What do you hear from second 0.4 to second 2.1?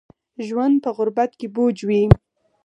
ژوند په غربت کې بوج وي